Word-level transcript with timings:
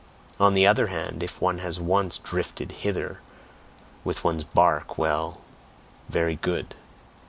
On 0.39 0.55
the 0.55 0.65
other 0.65 0.87
hand, 0.87 1.21
if 1.21 1.39
one 1.39 1.59
has 1.59 1.79
once 1.79 2.17
drifted 2.17 2.71
hither 2.71 3.19
with 4.03 4.23
one's 4.23 4.43
bark, 4.43 4.97
well! 4.97 5.41
very 6.09 6.37
good! 6.37 6.73